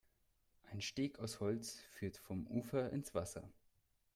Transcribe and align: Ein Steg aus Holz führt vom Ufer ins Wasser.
Ein 0.71 0.81
Steg 0.81 1.19
aus 1.19 1.39
Holz 1.41 1.83
führt 1.91 2.17
vom 2.17 2.47
Ufer 2.47 2.89
ins 2.89 3.13
Wasser. 3.13 3.47